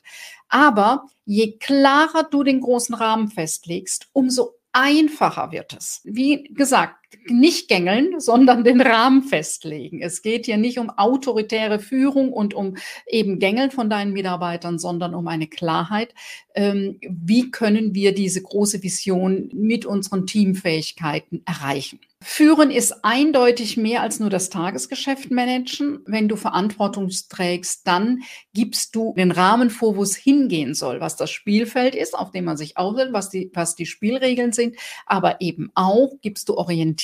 Je 1.24 1.58
klarer 1.58 2.24
du 2.30 2.42
den 2.42 2.60
großen 2.60 2.94
Rahmen 2.94 3.28
festlegst, 3.28 4.08
umso 4.12 4.54
einfacher 4.72 5.50
wird 5.50 5.72
es. 5.72 6.00
Wie 6.04 6.44
gesagt, 6.44 7.07
nicht 7.26 7.68
gängeln, 7.68 8.20
sondern 8.20 8.64
den 8.64 8.80
Rahmen 8.80 9.22
festlegen. 9.22 10.00
Es 10.02 10.22
geht 10.22 10.46
hier 10.46 10.56
nicht 10.56 10.78
um 10.78 10.90
autoritäre 10.90 11.78
Führung 11.78 12.32
und 12.32 12.54
um 12.54 12.76
eben 13.06 13.38
Gängeln 13.38 13.70
von 13.70 13.90
deinen 13.90 14.12
Mitarbeitern, 14.12 14.78
sondern 14.78 15.14
um 15.14 15.26
eine 15.28 15.46
Klarheit. 15.46 16.14
Ähm, 16.54 16.98
wie 17.08 17.50
können 17.50 17.94
wir 17.94 18.14
diese 18.14 18.42
große 18.42 18.82
Vision 18.82 19.50
mit 19.52 19.86
unseren 19.86 20.26
Teamfähigkeiten 20.26 21.42
erreichen? 21.46 22.00
Führen 22.20 22.72
ist 22.72 23.04
eindeutig 23.04 23.76
mehr 23.76 24.02
als 24.02 24.18
nur 24.18 24.28
das 24.28 24.50
Tagesgeschäft 24.50 25.30
managen. 25.30 26.00
Wenn 26.04 26.26
du 26.26 26.34
Verantwortung 26.34 27.10
trägst, 27.28 27.86
dann 27.86 28.22
gibst 28.52 28.96
du 28.96 29.14
den 29.16 29.30
Rahmen 29.30 29.70
vor, 29.70 29.94
wo 29.94 30.02
es 30.02 30.16
hingehen 30.16 30.74
soll, 30.74 31.00
was 31.00 31.14
das 31.14 31.30
Spielfeld 31.30 31.94
ist, 31.94 32.18
auf 32.18 32.32
dem 32.32 32.44
man 32.44 32.56
sich 32.56 32.76
aufhält, 32.76 33.12
was 33.12 33.30
die, 33.30 33.52
was 33.54 33.76
die 33.76 33.86
Spielregeln 33.86 34.52
sind, 34.52 34.74
aber 35.06 35.40
eben 35.40 35.70
auch 35.76 36.10
gibst 36.20 36.48
du 36.48 36.56
Orientierung, 36.56 36.97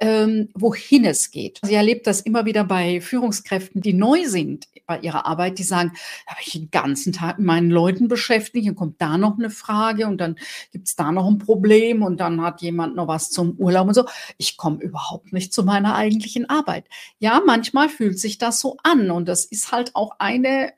ähm, 0.00 0.48
wohin 0.54 1.04
es 1.04 1.30
geht. 1.30 1.60
Sie 1.62 1.74
erlebt 1.74 2.06
das 2.06 2.20
immer 2.20 2.44
wieder 2.44 2.64
bei 2.64 3.00
Führungskräften, 3.00 3.80
die 3.80 3.92
neu 3.92 4.26
sind 4.26 4.66
bei 4.86 4.98
ihrer 4.98 5.26
Arbeit, 5.26 5.58
die 5.58 5.62
sagen, 5.62 5.92
da 6.26 6.32
habe 6.32 6.42
ich 6.44 6.52
den 6.52 6.70
ganzen 6.70 7.12
Tag 7.12 7.38
mit 7.38 7.46
meinen 7.46 7.70
Leuten 7.70 8.08
beschäftigt, 8.08 8.66
dann 8.66 8.74
kommt 8.74 9.00
da 9.00 9.16
noch 9.16 9.38
eine 9.38 9.50
Frage 9.50 10.06
und 10.06 10.18
dann 10.20 10.36
gibt 10.72 10.88
es 10.88 10.96
da 10.96 11.12
noch 11.12 11.28
ein 11.28 11.38
Problem 11.38 12.02
und 12.02 12.18
dann 12.18 12.42
hat 12.42 12.62
jemand 12.62 12.96
noch 12.96 13.06
was 13.06 13.30
zum 13.30 13.52
Urlaub 13.58 13.88
und 13.88 13.94
so. 13.94 14.06
Ich 14.38 14.56
komme 14.56 14.82
überhaupt 14.82 15.32
nicht 15.32 15.52
zu 15.52 15.62
meiner 15.62 15.94
eigentlichen 15.94 16.48
Arbeit. 16.48 16.86
Ja, 17.18 17.40
manchmal 17.46 17.88
fühlt 17.88 18.18
sich 18.18 18.38
das 18.38 18.60
so 18.60 18.76
an 18.82 19.10
und 19.10 19.28
das 19.28 19.44
ist 19.44 19.72
halt 19.72 19.94
auch 19.94 20.16
eine 20.18 20.72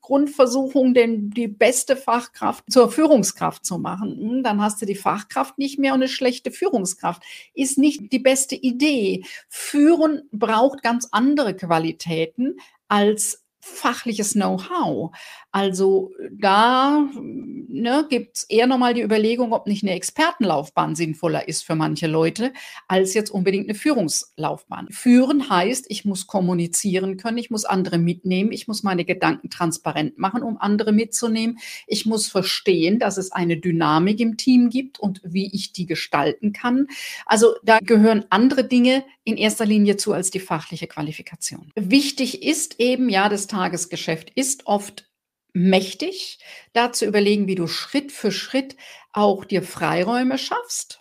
Grundversuchung, 0.00 0.94
denn 0.94 1.30
die 1.30 1.48
beste 1.48 1.96
Fachkraft 1.96 2.64
zur 2.70 2.90
Führungskraft 2.90 3.64
zu 3.64 3.78
machen. 3.78 4.16
Hm, 4.16 4.42
dann 4.44 4.62
hast 4.62 4.80
du 4.80 4.86
die 4.86 4.94
Fachkraft 4.94 5.58
nicht 5.58 5.78
mehr 5.78 5.94
und 5.94 6.00
eine 6.00 6.08
schlechte 6.08 6.52
Führungskraft. 6.52 7.22
Ist 7.52 7.76
nicht 7.76 8.12
die 8.12 8.20
beste 8.20 8.54
Idee. 8.54 9.24
Führen 9.48 10.22
braucht 10.30 10.82
ganz 10.82 11.08
andere 11.10 11.56
Qualitäten 11.56 12.58
als 12.86 13.44
fachliches 13.60 14.32
Know-how. 14.32 15.14
Also 15.52 16.12
da 16.32 17.06
ne, 17.14 18.06
gibt 18.08 18.38
es 18.38 18.42
eher 18.44 18.66
nochmal 18.66 18.94
die 18.94 19.02
Überlegung, 19.02 19.52
ob 19.52 19.66
nicht 19.66 19.82
eine 19.82 19.94
Expertenlaufbahn 19.94 20.94
sinnvoller 20.94 21.46
ist 21.48 21.64
für 21.64 21.74
manche 21.74 22.06
Leute, 22.06 22.52
als 22.88 23.14
jetzt 23.14 23.30
unbedingt 23.30 23.68
eine 23.68 23.74
Führungslaufbahn. 23.74 24.88
Führen 24.90 25.50
heißt, 25.50 25.86
ich 25.88 26.04
muss 26.04 26.26
kommunizieren 26.26 27.16
können, 27.16 27.38
ich 27.38 27.50
muss 27.50 27.64
andere 27.64 27.98
mitnehmen, 27.98 28.52
ich 28.52 28.68
muss 28.68 28.82
meine 28.82 29.04
Gedanken 29.04 29.50
transparent 29.50 30.18
machen, 30.18 30.42
um 30.42 30.56
andere 30.58 30.92
mitzunehmen. 30.92 31.58
Ich 31.86 32.06
muss 32.06 32.28
verstehen, 32.28 32.98
dass 32.98 33.16
es 33.16 33.32
eine 33.32 33.56
Dynamik 33.56 34.20
im 34.20 34.36
Team 34.36 34.70
gibt 34.70 34.98
und 34.98 35.20
wie 35.24 35.52
ich 35.52 35.72
die 35.72 35.86
gestalten 35.86 36.52
kann. 36.52 36.86
Also 37.26 37.54
da 37.62 37.78
gehören 37.80 38.24
andere 38.30 38.64
Dinge 38.64 39.04
in 39.24 39.36
erster 39.36 39.66
Linie 39.66 39.96
zu 39.96 40.12
als 40.12 40.30
die 40.30 40.40
fachliche 40.40 40.86
Qualifikation. 40.86 41.70
Wichtig 41.76 42.42
ist 42.42 42.80
eben, 42.80 43.08
ja, 43.08 43.28
das 43.28 43.46
Tagesgeschäft 43.50 44.30
ist 44.30 44.66
oft 44.66 45.08
mächtig, 45.52 46.38
da 46.72 46.92
zu 46.92 47.06
überlegen, 47.06 47.46
wie 47.46 47.56
du 47.56 47.66
Schritt 47.66 48.12
für 48.12 48.32
Schritt 48.32 48.76
auch 49.12 49.44
dir 49.44 49.62
Freiräume 49.62 50.38
schaffst. 50.38 51.00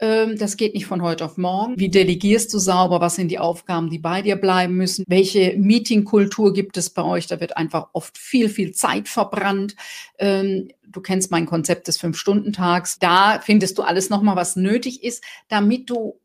Ähm, 0.00 0.38
das 0.38 0.56
geht 0.56 0.74
nicht 0.74 0.86
von 0.86 1.02
heute 1.02 1.24
auf 1.24 1.36
morgen. 1.36 1.78
Wie 1.78 1.90
delegierst 1.90 2.52
du 2.54 2.58
sauber? 2.58 3.00
Was 3.00 3.16
sind 3.16 3.28
die 3.28 3.38
Aufgaben, 3.38 3.90
die 3.90 3.98
bei 3.98 4.22
dir 4.22 4.36
bleiben 4.36 4.76
müssen? 4.76 5.04
Welche 5.06 5.54
Meetingkultur 5.58 6.54
gibt 6.54 6.78
es 6.78 6.90
bei 6.90 7.04
euch? 7.04 7.26
Da 7.26 7.40
wird 7.40 7.56
einfach 7.56 7.88
oft 7.92 8.16
viel, 8.16 8.48
viel 8.48 8.72
Zeit 8.72 9.08
verbrannt. 9.08 9.76
Ähm, 10.18 10.70
du 10.88 11.00
kennst 11.02 11.30
mein 11.30 11.44
Konzept 11.44 11.86
des 11.86 11.98
Fünf-Stunden-Tags. 11.98 12.98
Da 12.98 13.40
findest 13.40 13.76
du 13.76 13.82
alles 13.82 14.08
nochmal, 14.08 14.36
was 14.36 14.56
nötig 14.56 15.04
ist, 15.04 15.22
damit 15.48 15.90
du 15.90 16.18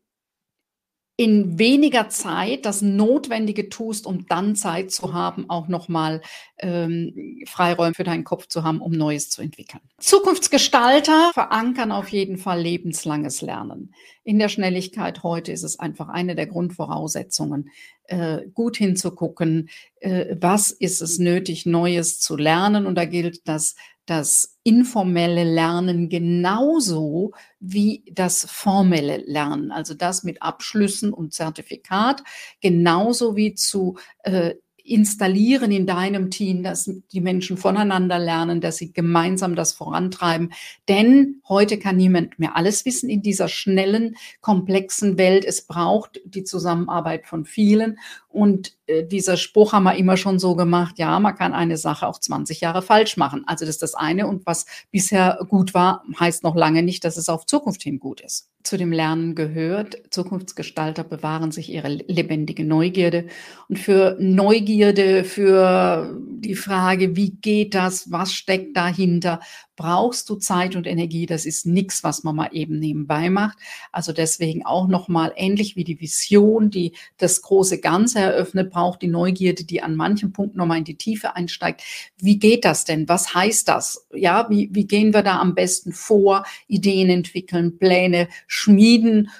in 1.18 1.58
weniger 1.58 2.10
Zeit 2.10 2.66
das 2.66 2.82
Notwendige 2.82 3.70
tust, 3.70 4.06
um 4.06 4.26
dann 4.26 4.54
Zeit 4.54 4.90
zu 4.90 5.14
haben, 5.14 5.48
auch 5.48 5.66
nochmal 5.66 6.20
ähm, 6.58 7.42
Freiräume 7.46 7.94
für 7.94 8.04
deinen 8.04 8.24
Kopf 8.24 8.48
zu 8.48 8.64
haben, 8.64 8.82
um 8.82 8.92
Neues 8.92 9.30
zu 9.30 9.40
entwickeln. 9.40 9.80
Zukunftsgestalter 9.98 11.30
verankern 11.32 11.90
auf 11.90 12.08
jeden 12.08 12.36
Fall 12.36 12.60
lebenslanges 12.60 13.40
Lernen. 13.40 13.94
In 14.24 14.38
der 14.38 14.50
Schnelligkeit 14.50 15.22
heute 15.22 15.52
ist 15.52 15.62
es 15.62 15.78
einfach 15.78 16.08
eine 16.08 16.34
der 16.34 16.46
Grundvoraussetzungen, 16.46 17.70
äh, 18.04 18.42
gut 18.52 18.76
hinzugucken, 18.76 19.70
äh, 20.00 20.36
was 20.38 20.70
ist 20.70 21.00
es 21.00 21.18
nötig, 21.18 21.64
Neues 21.64 22.20
zu 22.20 22.36
lernen. 22.36 22.84
Und 22.84 22.94
da 22.96 23.06
gilt 23.06 23.48
das 23.48 23.74
das 24.06 24.56
informelle 24.62 25.44
Lernen 25.44 26.08
genauso 26.08 27.32
wie 27.60 28.04
das 28.10 28.46
formelle 28.48 29.18
Lernen, 29.18 29.72
also 29.72 29.94
das 29.94 30.22
mit 30.22 30.42
Abschlüssen 30.42 31.12
und 31.12 31.34
Zertifikat, 31.34 32.22
genauso 32.60 33.36
wie 33.36 33.54
zu 33.54 33.98
äh, 34.22 34.54
installieren 34.88 35.70
in 35.72 35.86
deinem 35.86 36.30
Team, 36.30 36.62
dass 36.62 36.90
die 37.12 37.20
Menschen 37.20 37.56
voneinander 37.56 38.18
lernen, 38.18 38.60
dass 38.60 38.76
sie 38.76 38.92
gemeinsam 38.92 39.54
das 39.54 39.72
vorantreiben. 39.72 40.52
Denn 40.88 41.40
heute 41.48 41.78
kann 41.78 41.96
niemand 41.96 42.38
mehr 42.38 42.56
alles 42.56 42.84
wissen 42.84 43.10
in 43.10 43.22
dieser 43.22 43.48
schnellen, 43.48 44.16
komplexen 44.40 45.18
Welt. 45.18 45.44
Es 45.44 45.66
braucht 45.66 46.20
die 46.24 46.44
Zusammenarbeit 46.44 47.26
von 47.26 47.44
vielen. 47.44 47.98
Und 48.28 48.76
äh, 48.86 49.04
dieser 49.04 49.36
Spruch 49.36 49.72
haben 49.72 49.84
wir 49.84 49.96
immer 49.96 50.16
schon 50.16 50.38
so 50.38 50.56
gemacht, 50.56 50.98
ja, 50.98 51.18
man 51.20 51.34
kann 51.34 51.52
eine 51.52 51.76
Sache 51.76 52.06
auch 52.06 52.18
20 52.18 52.60
Jahre 52.60 52.82
falsch 52.82 53.16
machen. 53.16 53.44
Also 53.46 53.64
das 53.64 53.76
ist 53.76 53.82
das 53.82 53.94
eine. 53.94 54.26
Und 54.26 54.46
was 54.46 54.66
bisher 54.90 55.38
gut 55.48 55.74
war, 55.74 56.04
heißt 56.18 56.42
noch 56.42 56.54
lange 56.54 56.82
nicht, 56.82 57.04
dass 57.04 57.16
es 57.16 57.28
auf 57.28 57.46
Zukunft 57.46 57.82
hin 57.82 57.98
gut 57.98 58.20
ist. 58.20 58.48
Zu 58.66 58.76
dem 58.76 58.90
Lernen 58.90 59.36
gehört, 59.36 59.96
Zukunftsgestalter 60.10 61.04
bewahren 61.04 61.52
sich 61.52 61.70
ihre 61.72 61.86
lebendige 61.88 62.64
Neugierde. 62.64 63.26
Und 63.68 63.78
für 63.78 64.16
Neugierde, 64.18 65.22
für 65.22 66.18
die 66.40 66.56
Frage, 66.56 67.14
wie 67.14 67.30
geht 67.30 67.74
das, 67.76 68.10
was 68.10 68.32
steckt 68.32 68.76
dahinter, 68.76 69.38
brauchst 69.76 70.28
du 70.30 70.36
Zeit 70.36 70.74
und 70.74 70.86
Energie. 70.86 71.26
Das 71.26 71.46
ist 71.46 71.66
nichts, 71.66 72.02
was 72.02 72.24
man 72.24 72.34
mal 72.34 72.48
eben 72.52 72.78
nebenbei 72.78 73.30
macht. 73.30 73.58
Also 73.92 74.12
deswegen 74.12 74.64
auch 74.64 74.88
nochmal 74.88 75.32
ähnlich 75.36 75.76
wie 75.76 75.84
die 75.84 76.00
Vision, 76.00 76.70
die 76.70 76.92
das 77.18 77.42
große 77.42 77.80
Ganze 77.80 78.20
eröffnet, 78.20 78.70
braucht 78.70 79.02
die 79.02 79.08
Neugierde, 79.08 79.64
die 79.64 79.82
an 79.82 79.94
manchen 79.94 80.32
Punkten 80.32 80.58
nochmal 80.58 80.78
in 80.78 80.84
die 80.84 80.96
Tiefe 80.96 81.36
einsteigt. 81.36 81.82
Wie 82.18 82.38
geht 82.38 82.64
das 82.64 82.84
denn? 82.84 83.08
Was 83.08 83.34
heißt 83.34 83.68
das? 83.68 84.06
Ja, 84.12 84.48
wie, 84.50 84.70
wie 84.72 84.86
gehen 84.86 85.14
wir 85.14 85.22
da 85.22 85.38
am 85.40 85.54
besten 85.54 85.92
vor? 85.92 86.44
Ideen 86.66 87.10
entwickeln, 87.10 87.78
Pläne 87.78 88.28
schmieden, 88.56 89.30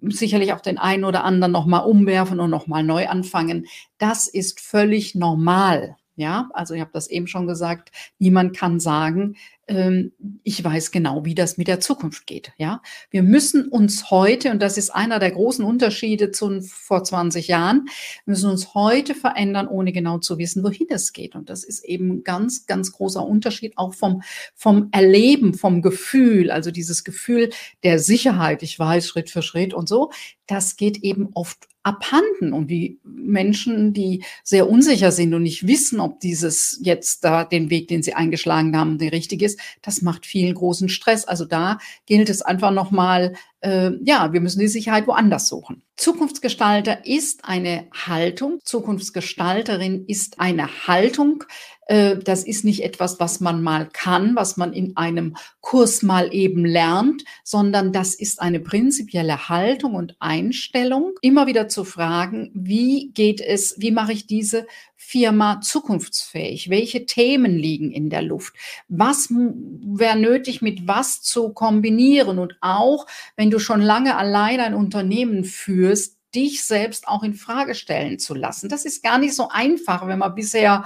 sicherlich 0.00 0.52
auch 0.52 0.60
den 0.60 0.78
einen 0.78 1.04
oder 1.04 1.24
anderen 1.24 1.52
nochmal 1.52 1.84
umwerfen 1.86 2.40
und 2.40 2.50
nochmal 2.50 2.82
neu 2.82 3.08
anfangen. 3.08 3.66
Das 3.98 4.26
ist 4.26 4.60
völlig 4.60 5.14
normal. 5.14 5.96
Ja, 6.16 6.48
also 6.52 6.74
ich 6.74 6.80
habe 6.80 6.92
das 6.92 7.08
eben 7.08 7.26
schon 7.26 7.48
gesagt, 7.48 7.90
niemand 8.18 8.56
kann 8.56 8.78
sagen, 8.78 9.34
ähm, 9.66 10.12
ich 10.44 10.62
weiß 10.62 10.92
genau, 10.92 11.24
wie 11.24 11.34
das 11.34 11.56
mit 11.56 11.66
der 11.66 11.80
Zukunft 11.80 12.26
geht. 12.26 12.52
Ja, 12.56 12.82
wir 13.10 13.24
müssen 13.24 13.68
uns 13.68 14.10
heute, 14.10 14.52
und 14.52 14.62
das 14.62 14.78
ist 14.78 14.90
einer 14.90 15.18
der 15.18 15.32
großen 15.32 15.64
Unterschiede 15.64 16.30
zu 16.30 16.60
vor 16.62 17.02
20 17.02 17.48
Jahren, 17.48 17.86
müssen 18.26 18.48
uns 18.48 18.74
heute 18.74 19.14
verändern, 19.14 19.66
ohne 19.66 19.92
genau 19.92 20.18
zu 20.18 20.38
wissen, 20.38 20.62
wohin 20.62 20.86
es 20.90 21.12
geht. 21.12 21.34
Und 21.34 21.50
das 21.50 21.64
ist 21.64 21.84
eben 21.84 22.22
ganz, 22.22 22.66
ganz 22.66 22.92
großer 22.92 23.26
Unterschied 23.26 23.76
auch 23.76 23.94
vom, 23.94 24.22
vom 24.54 24.88
Erleben, 24.92 25.54
vom 25.54 25.82
Gefühl, 25.82 26.50
also 26.50 26.70
dieses 26.70 27.02
Gefühl 27.02 27.50
der 27.82 27.98
Sicherheit. 27.98 28.62
Ich 28.62 28.78
weiß 28.78 29.08
Schritt 29.08 29.30
für 29.30 29.42
Schritt 29.42 29.74
und 29.74 29.88
so. 29.88 30.10
Das 30.46 30.76
geht 30.76 30.98
eben 30.98 31.30
oft 31.34 31.66
abhanden 31.84 32.52
und 32.52 32.68
die 32.68 32.98
Menschen, 33.04 33.92
die 33.92 34.24
sehr 34.42 34.68
unsicher 34.68 35.12
sind 35.12 35.34
und 35.34 35.42
nicht 35.42 35.66
wissen, 35.66 36.00
ob 36.00 36.18
dieses 36.18 36.80
jetzt 36.82 37.24
da 37.24 37.44
den 37.44 37.70
Weg, 37.70 37.88
den 37.88 38.02
sie 38.02 38.14
eingeschlagen 38.14 38.76
haben, 38.76 38.98
der 38.98 39.12
richtige 39.12 39.44
ist, 39.44 39.60
das 39.82 40.02
macht 40.02 40.26
vielen 40.26 40.54
großen 40.54 40.88
Stress. 40.88 41.26
Also 41.26 41.44
da 41.44 41.78
gilt 42.06 42.30
es 42.30 42.42
einfach 42.42 42.72
nochmal, 42.72 43.34
äh, 43.64 43.92
ja, 44.02 44.32
wir 44.32 44.40
müssen 44.40 44.60
die 44.60 44.68
Sicherheit 44.68 45.06
woanders 45.06 45.48
suchen. 45.48 45.82
Zukunftsgestalter 45.96 47.06
ist 47.06 47.44
eine 47.44 47.86
Haltung, 47.92 48.58
Zukunftsgestalterin 48.62 50.04
ist 50.06 50.40
eine 50.40 50.86
Haltung, 50.86 51.44
äh, 51.86 52.16
das 52.16 52.44
ist 52.44 52.64
nicht 52.64 52.82
etwas, 52.82 53.20
was 53.20 53.40
man 53.40 53.62
mal 53.62 53.88
kann, 53.92 54.36
was 54.36 54.56
man 54.56 54.72
in 54.72 54.96
einem 54.96 55.36
Kurs 55.60 56.02
mal 56.02 56.34
eben 56.34 56.64
lernt, 56.64 57.24
sondern 57.42 57.92
das 57.92 58.14
ist 58.14 58.40
eine 58.42 58.60
prinzipielle 58.60 59.48
Haltung 59.48 59.94
und 59.94 60.16
Einstellung, 60.18 61.14
immer 61.22 61.46
wieder 61.46 61.68
zu 61.68 61.84
fragen, 61.84 62.50
wie 62.54 63.12
geht 63.12 63.40
es, 63.40 63.76
wie 63.78 63.92
mache 63.92 64.12
ich 64.12 64.26
diese 64.26 64.66
Firma 65.04 65.60
zukunftsfähig? 65.60 66.70
Welche 66.70 67.06
Themen 67.06 67.56
liegen 67.56 67.92
in 67.92 68.10
der 68.10 68.22
Luft? 68.22 68.54
Was 68.88 69.28
wäre 69.30 70.18
nötig, 70.18 70.62
mit 70.62 70.88
was 70.88 71.22
zu 71.22 71.52
kombinieren? 71.52 72.38
Und 72.38 72.56
auch, 72.60 73.06
wenn 73.36 73.50
du 73.50 73.58
schon 73.58 73.80
lange 73.80 74.16
allein 74.16 74.60
ein 74.60 74.74
Unternehmen 74.74 75.44
führst, 75.44 76.13
dich 76.34 76.64
selbst 76.64 77.08
auch 77.08 77.22
in 77.22 77.34
Frage 77.34 77.74
stellen 77.74 78.18
zu 78.18 78.34
lassen. 78.34 78.68
Das 78.68 78.84
ist 78.84 79.02
gar 79.02 79.18
nicht 79.18 79.34
so 79.34 79.48
einfach, 79.48 80.06
wenn 80.06 80.18
man 80.18 80.34
bisher 80.34 80.84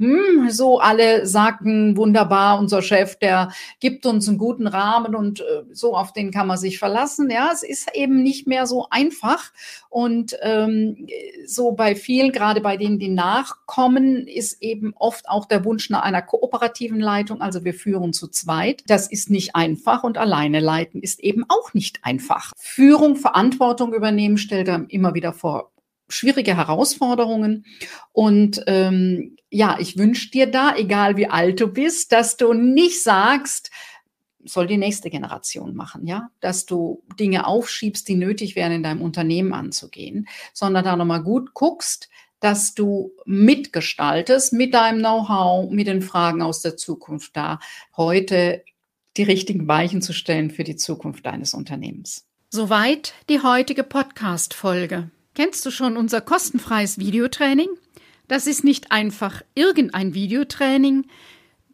hm, 0.00 0.48
so 0.48 0.80
alle 0.80 1.26
sagten, 1.26 1.94
wunderbar, 1.94 2.58
unser 2.58 2.80
Chef, 2.80 3.16
der 3.16 3.52
gibt 3.80 4.06
uns 4.06 4.28
einen 4.28 4.38
guten 4.38 4.66
Rahmen 4.66 5.14
und 5.14 5.40
äh, 5.40 5.62
so 5.72 5.94
auf 5.94 6.14
den 6.14 6.30
kann 6.30 6.46
man 6.46 6.56
sich 6.56 6.78
verlassen. 6.78 7.28
Ja, 7.30 7.50
es 7.52 7.62
ist 7.62 7.90
eben 7.94 8.22
nicht 8.22 8.46
mehr 8.46 8.66
so 8.66 8.86
einfach. 8.90 9.52
Und 9.90 10.36
ähm, 10.40 11.06
so 11.46 11.72
bei 11.72 11.94
vielen, 11.94 12.32
gerade 12.32 12.62
bei 12.62 12.78
denen, 12.78 12.98
die 12.98 13.08
nachkommen, 13.08 14.26
ist 14.26 14.62
eben 14.62 14.94
oft 14.96 15.28
auch 15.28 15.44
der 15.44 15.66
Wunsch 15.66 15.90
nach 15.90 16.02
einer 16.02 16.22
kooperativen 16.22 17.00
Leitung. 17.00 17.42
Also 17.42 17.64
wir 17.64 17.74
führen 17.74 18.14
zu 18.14 18.28
zweit. 18.28 18.84
Das 18.86 19.06
ist 19.06 19.28
nicht 19.28 19.54
einfach 19.54 20.02
und 20.02 20.16
alleine 20.16 20.60
leiten 20.60 21.02
ist 21.02 21.20
eben 21.20 21.44
auch 21.48 21.74
nicht 21.74 22.04
einfach. 22.04 22.52
Führung, 22.56 23.16
Verantwortung 23.16 23.92
übernehmen 23.92 24.38
stellt 24.38 24.68
er 24.68 24.86
immer 24.92 25.14
wieder 25.14 25.32
vor 25.32 25.72
schwierige 26.08 26.56
Herausforderungen. 26.56 27.64
Und 28.12 28.62
ähm, 28.66 29.36
ja, 29.50 29.78
ich 29.78 29.96
wünsche 29.96 30.30
dir 30.30 30.46
da, 30.46 30.74
egal 30.76 31.16
wie 31.16 31.28
alt 31.28 31.60
du 31.60 31.68
bist, 31.68 32.12
dass 32.12 32.36
du 32.36 32.52
nicht 32.52 33.02
sagst, 33.02 33.70
soll 34.44 34.66
die 34.66 34.78
nächste 34.78 35.10
Generation 35.10 35.74
machen, 35.74 36.06
ja, 36.06 36.30
dass 36.40 36.64
du 36.64 37.02
Dinge 37.18 37.46
aufschiebst, 37.46 38.08
die 38.08 38.16
nötig 38.16 38.56
wären, 38.56 38.72
in 38.72 38.82
deinem 38.82 39.02
Unternehmen 39.02 39.52
anzugehen, 39.52 40.28
sondern 40.54 40.84
da 40.84 40.96
nochmal 40.96 41.22
gut 41.22 41.52
guckst, 41.52 42.08
dass 42.40 42.74
du 42.74 43.12
mitgestaltest 43.26 44.54
mit 44.54 44.72
deinem 44.72 45.00
Know-how, 45.00 45.70
mit 45.70 45.86
den 45.86 46.00
Fragen 46.00 46.40
aus 46.40 46.62
der 46.62 46.76
Zukunft 46.76 47.36
da, 47.36 47.58
heute 47.96 48.64
die 49.18 49.24
richtigen 49.24 49.68
Weichen 49.68 50.00
zu 50.00 50.14
stellen 50.14 50.50
für 50.50 50.64
die 50.64 50.76
Zukunft 50.76 51.26
deines 51.26 51.52
Unternehmens. 51.52 52.29
Soweit 52.52 53.14
die 53.28 53.40
heutige 53.42 53.84
Podcast-Folge. 53.84 55.08
Kennst 55.36 55.64
du 55.64 55.70
schon 55.70 55.96
unser 55.96 56.20
kostenfreies 56.20 56.98
Videotraining? 56.98 57.68
Das 58.26 58.48
ist 58.48 58.64
nicht 58.64 58.90
einfach 58.90 59.42
irgendein 59.54 60.14
Videotraining. 60.14 61.06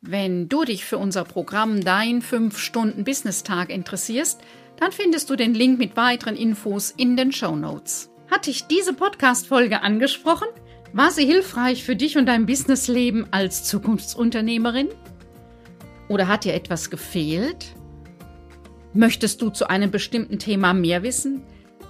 Wenn 0.00 0.48
du 0.48 0.64
dich 0.64 0.84
für 0.84 0.98
unser 0.98 1.22
Programm 1.22 1.84
Dein 1.84 2.22
5-Stunden-Business-Tag 2.22 3.70
interessierst, 3.70 4.40
dann 4.80 4.90
findest 4.90 5.30
du 5.30 5.36
den 5.36 5.54
Link 5.54 5.78
mit 5.78 5.96
weiteren 5.96 6.34
Infos 6.34 6.90
in 6.90 7.16
den 7.16 7.30
Show 7.30 7.54
Notes. 7.54 8.09
Hat 8.30 8.46
dich 8.46 8.68
diese 8.68 8.92
Podcast-Folge 8.92 9.82
angesprochen? 9.82 10.46
War 10.92 11.10
sie 11.10 11.26
hilfreich 11.26 11.82
für 11.82 11.96
dich 11.96 12.16
und 12.16 12.26
dein 12.26 12.46
Businessleben 12.46 13.26
als 13.32 13.64
Zukunftsunternehmerin? 13.64 14.88
Oder 16.08 16.28
hat 16.28 16.44
dir 16.44 16.54
etwas 16.54 16.90
gefehlt? 16.90 17.74
Möchtest 18.92 19.42
du 19.42 19.50
zu 19.50 19.68
einem 19.68 19.90
bestimmten 19.90 20.38
Thema 20.38 20.74
mehr 20.74 21.02
wissen? 21.02 21.42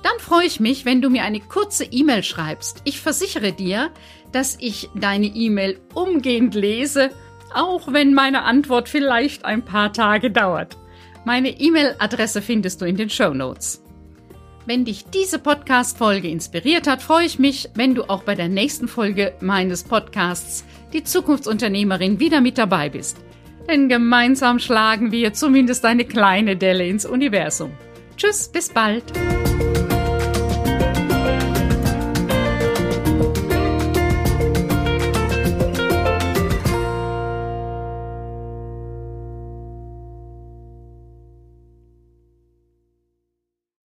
Dann 0.03 0.19
freue 0.19 0.47
ich 0.47 0.61
mich, 0.61 0.87
wenn 0.87 1.03
du 1.03 1.11
mir 1.11 1.25
eine 1.25 1.41
kurze 1.41 1.85
E-Mail 1.85 2.23
schreibst. 2.23 2.81
Ich 2.85 3.01
versichere 3.01 3.53
dir, 3.53 3.91
dass 4.33 4.57
ich 4.61 4.89
deine 4.95 5.27
E-Mail 5.27 5.79
umgehend 5.93 6.55
lese, 6.55 7.11
auch 7.55 7.93
wenn 7.93 8.15
meine 8.15 8.45
Antwort 8.45 8.89
vielleicht 8.89 9.45
ein 9.45 9.63
paar 9.65 9.93
Tage 9.93 10.31
dauert. 10.31 10.79
Meine 11.27 11.51
E-Mail-Adresse 11.51 12.41
findest 12.41 12.81
du 12.81 12.87
in 12.87 12.97
den 12.97 13.11
Show 13.11 13.35
Notes. 13.35 13.83
Wenn 14.71 14.85
dich 14.85 15.07
diese 15.07 15.41
Podcast-Folge 15.41 16.29
inspiriert 16.29 16.87
hat, 16.87 17.03
freue 17.03 17.27
ich 17.27 17.41
mich, 17.41 17.69
wenn 17.75 17.97
du 17.97 18.05
auch 18.05 18.23
bei 18.23 18.37
der 18.37 18.47
nächsten 18.47 18.87
Folge 18.87 19.33
meines 19.41 19.83
Podcasts 19.83 20.65
Die 20.93 21.03
Zukunftsunternehmerin 21.03 22.21
wieder 22.21 22.41
mit 22.41 22.57
dabei 22.57 22.89
bist. 22.89 23.17
Denn 23.69 23.89
gemeinsam 23.89 24.61
schlagen 24.61 25.11
wir 25.11 25.33
zumindest 25.33 25.85
eine 25.85 26.05
kleine 26.05 26.57
Delle 26.57 26.87
ins 26.87 27.05
Universum. 27.05 27.73
Tschüss, 28.17 28.49
bis 28.49 28.69
bald. 28.69 29.03